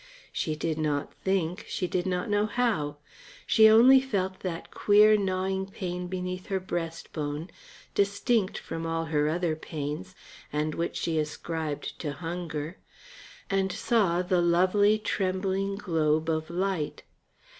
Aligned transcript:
She 0.33 0.55
did 0.55 0.79
not 0.79 1.13
think, 1.13 1.63
she 1.67 1.85
did 1.87 2.07
not 2.07 2.27
know 2.27 2.47
how. 2.47 2.97
She 3.45 3.69
only 3.69 4.01
felt 4.01 4.39
that 4.39 4.71
queer 4.71 5.15
gnawing 5.15 5.65
beneath 6.07 6.47
her 6.47 6.59
breastbone, 6.59 7.51
distinct 7.93 8.57
from 8.57 8.87
all 8.87 9.05
her 9.13 9.29
other 9.29 9.55
pains, 9.55 10.15
and 10.51 10.73
which 10.73 10.95
she 10.97 11.19
ascribed 11.19 11.99
to 11.99 12.13
hunger, 12.13 12.77
and 13.47 13.71
saw 13.71 14.23
the 14.23 14.41
lovely, 14.41 14.97
trembling 14.97 15.75
globe 15.75 16.31
of 16.31 16.49
light. 16.49 17.03